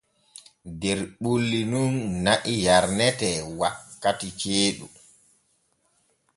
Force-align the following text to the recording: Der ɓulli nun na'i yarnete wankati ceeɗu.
Der 0.81 0.97
ɓulli 1.21 1.61
nun 1.71 1.93
na'i 2.25 2.53
yarnete 2.65 3.29
wankati 3.59 4.27
ceeɗu. 4.39 4.85